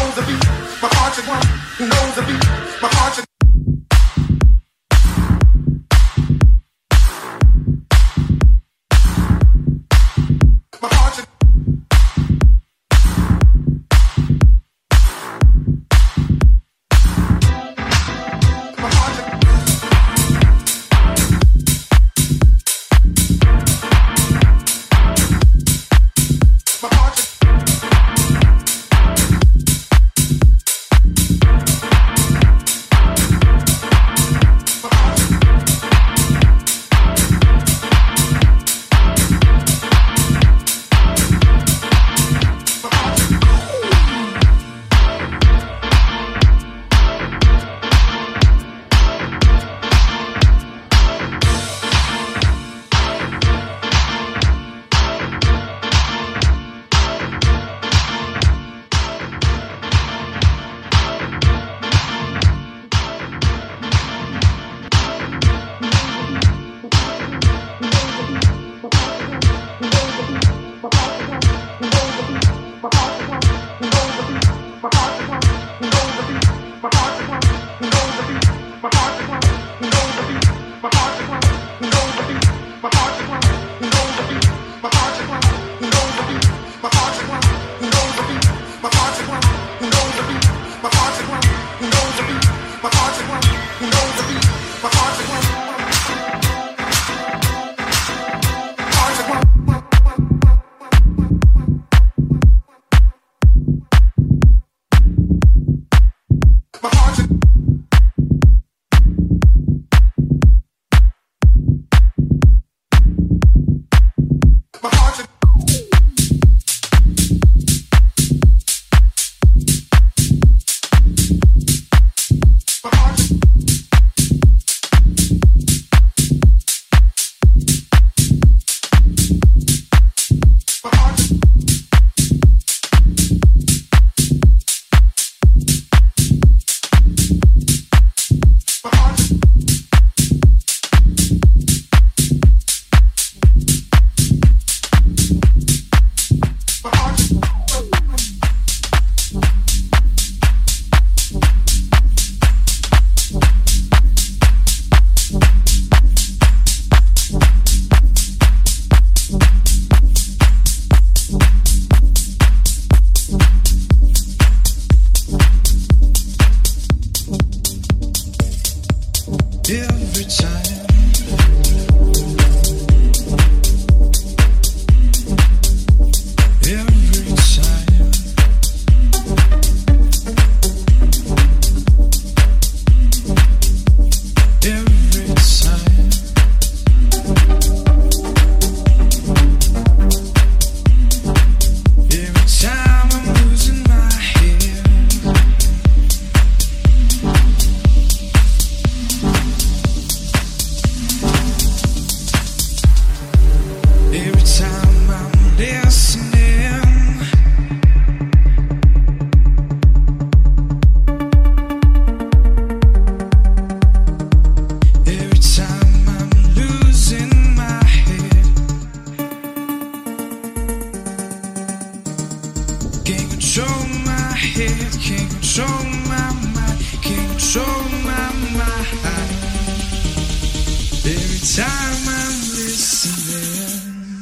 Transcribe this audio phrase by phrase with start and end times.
[0.00, 0.44] knows the beat?
[0.82, 2.59] My heart a one who knows the beat.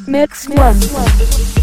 [0.09, 1.58] Mix one.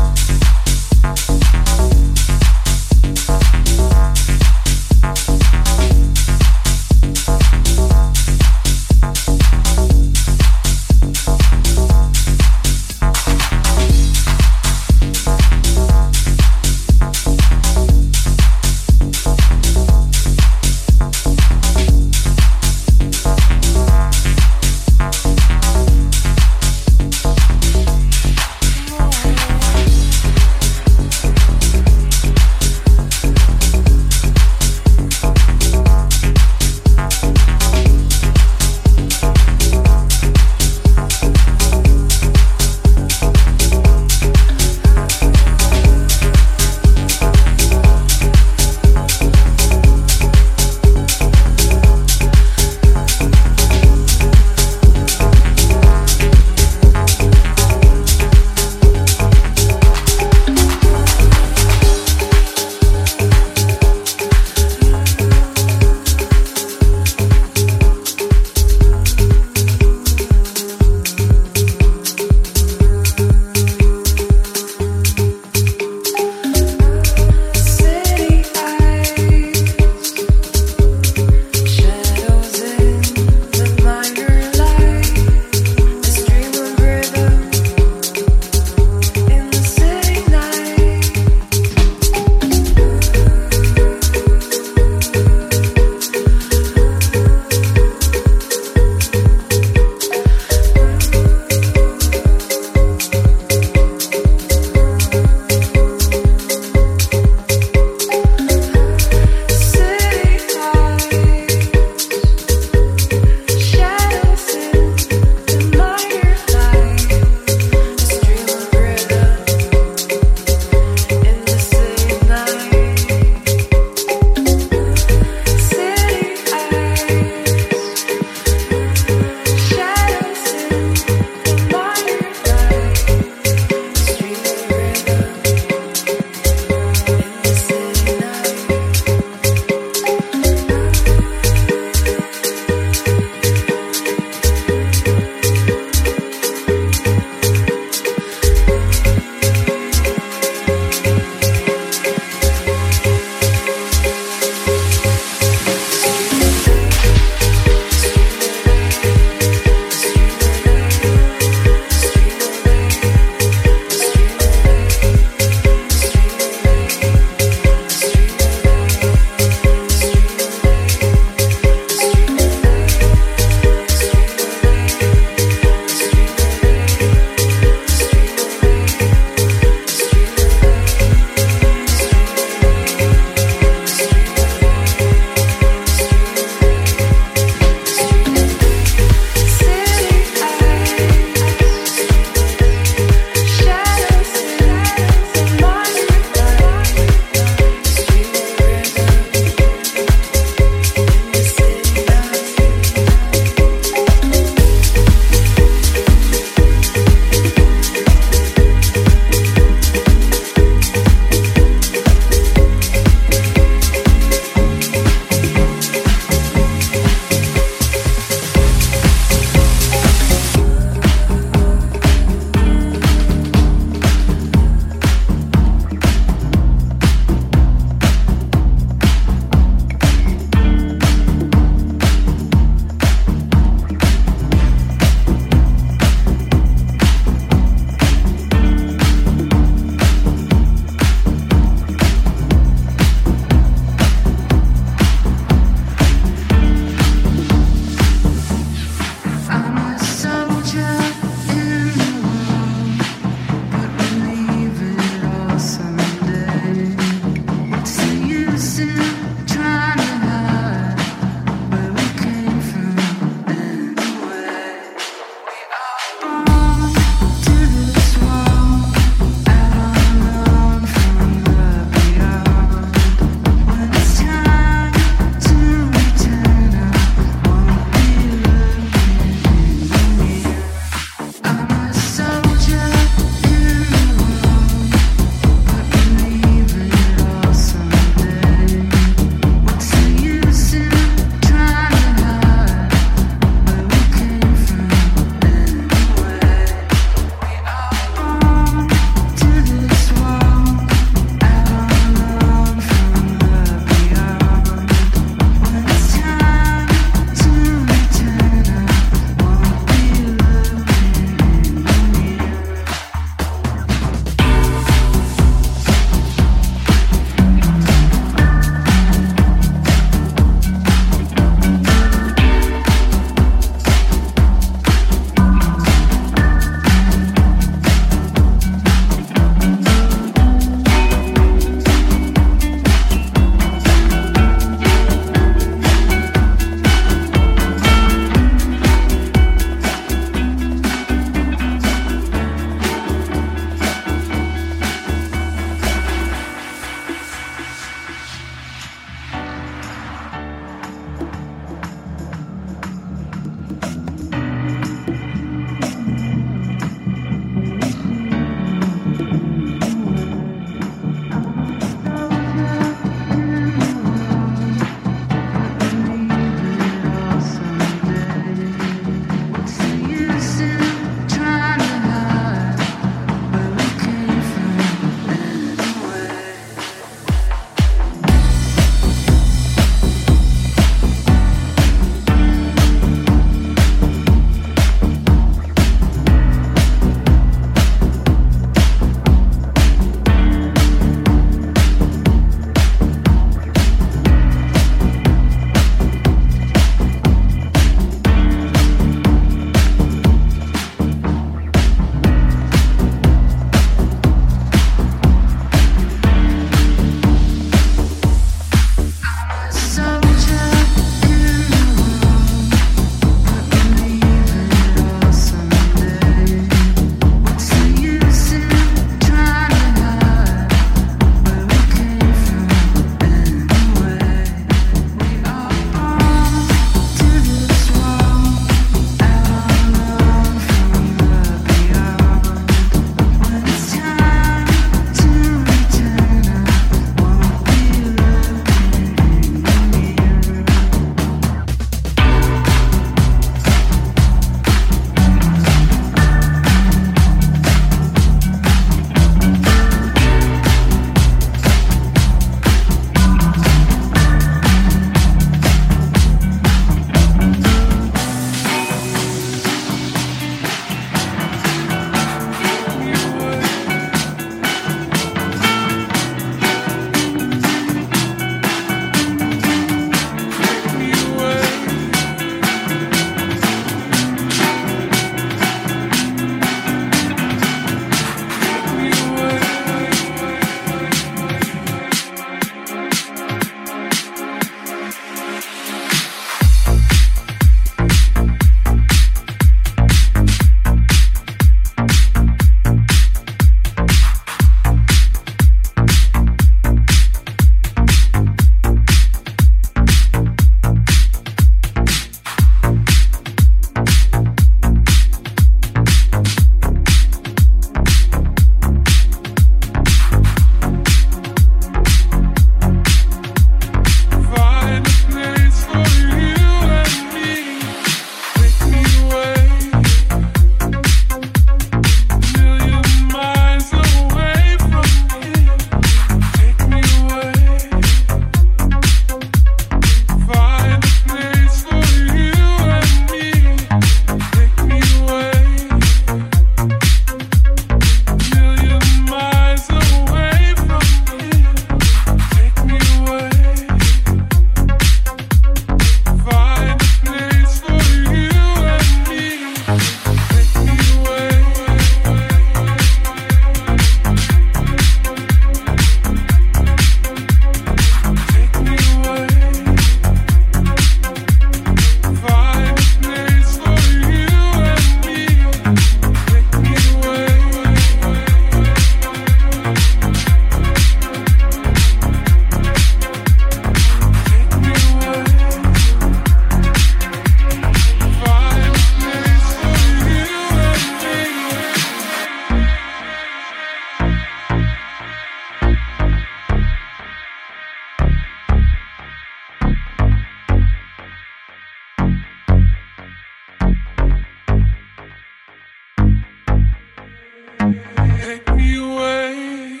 [598.44, 600.00] away,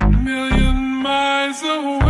[0.00, 2.07] a million miles away.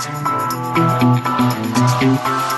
[0.00, 0.12] Thank
[2.02, 2.57] you.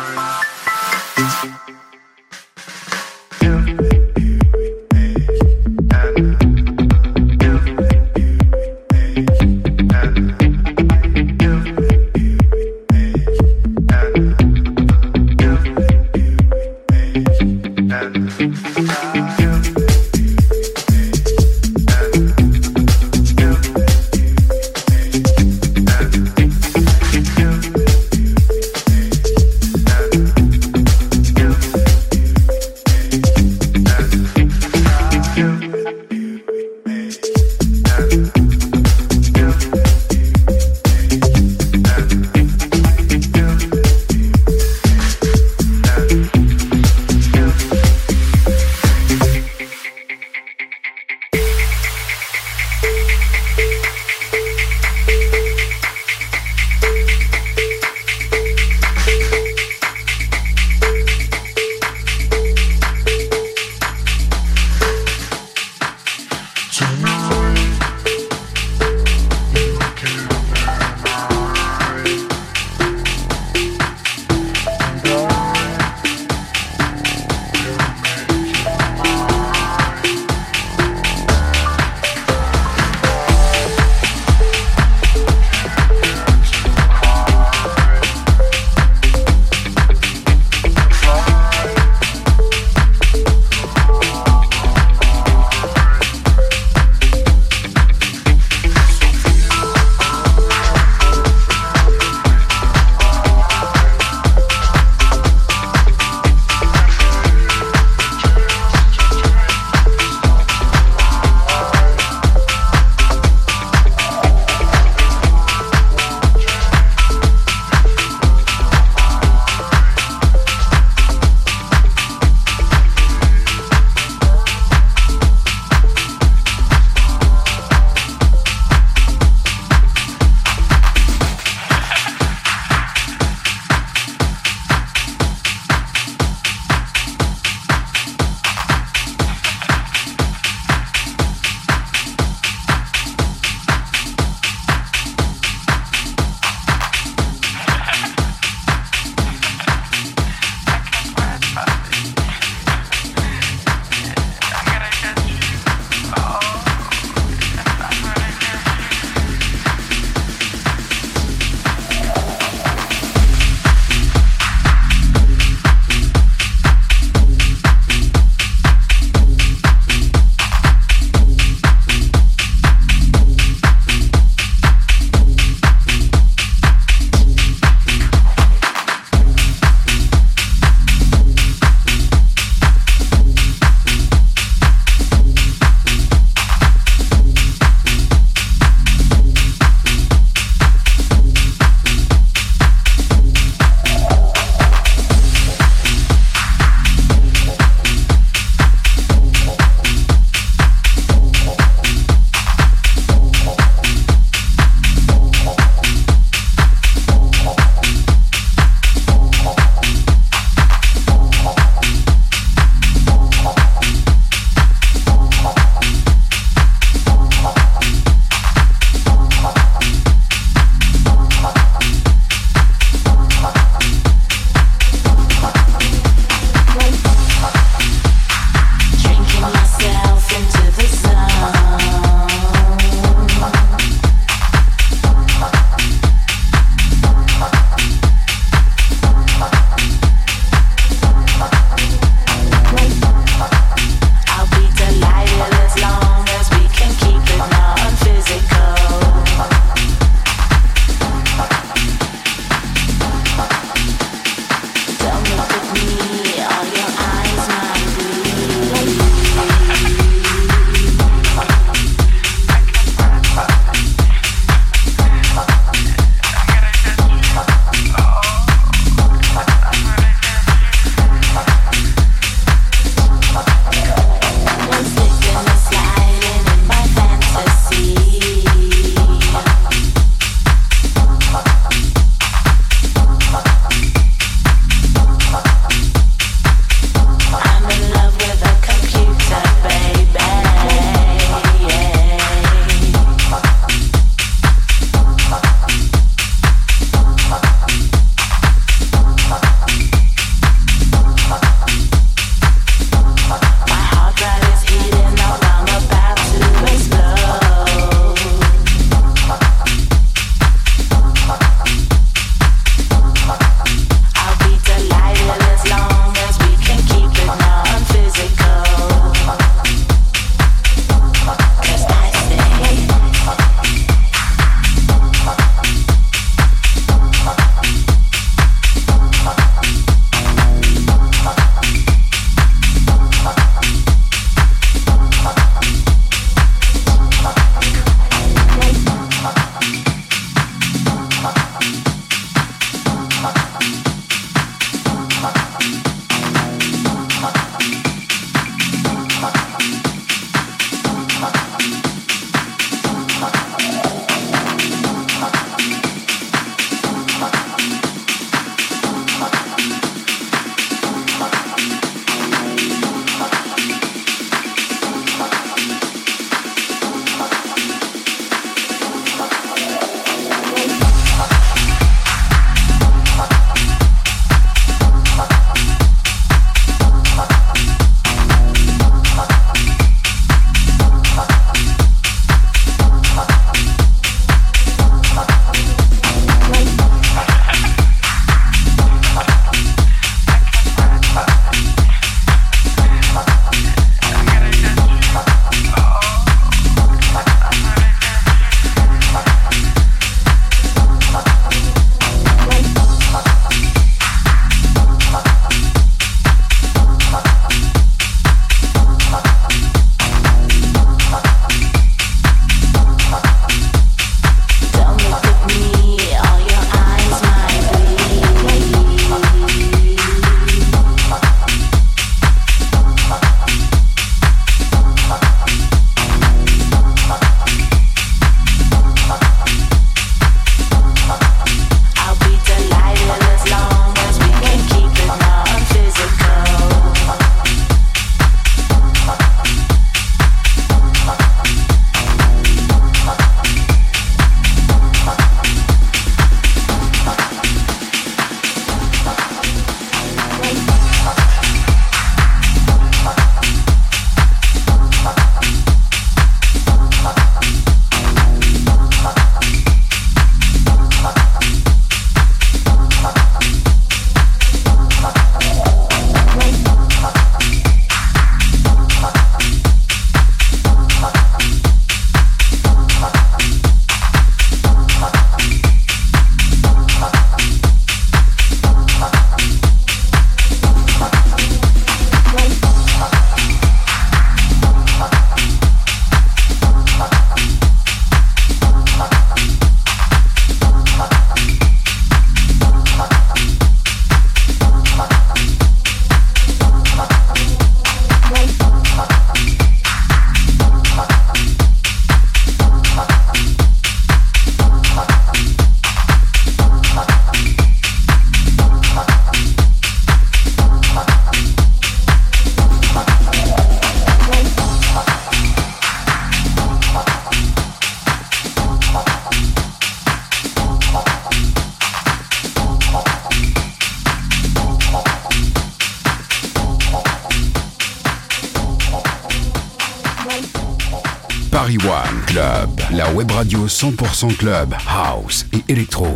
[533.71, 536.09] 100% club, house et électro.